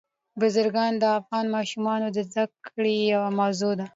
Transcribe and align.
بزګان 0.39 0.93
د 1.01 1.03
افغان 1.19 1.45
ماشومانو 1.55 2.07
د 2.15 2.17
زده 2.29 2.45
کړې 2.65 2.95
یوه 3.13 3.29
موضوع 3.39 3.73
ده. 3.79 3.85